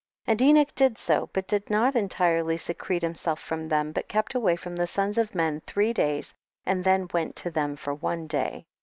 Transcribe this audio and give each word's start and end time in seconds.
18. 0.27 0.31
And 0.31 0.41
Enoch 0.41 0.73
did 0.73 0.97
so, 0.97 1.29
but 1.31 1.47
did 1.47 1.69
not 1.69 1.95
entirely 1.95 2.57
secrete 2.57 3.03
himself 3.03 3.39
from 3.39 3.69
them, 3.69 3.91
but 3.91 4.07
kept 4.07 4.33
away 4.33 4.55
from 4.55 4.75
the 4.75 4.87
sons 4.87 5.19
of 5.19 5.35
men 5.35 5.61
three 5.67 5.93
days 5.93 6.33
and 6.65 6.83
then 6.83 7.07
went 7.13 7.35
to 7.35 7.51
them 7.51 7.75
for 7.75 7.93
one 7.93 8.25
dav. 8.25 8.63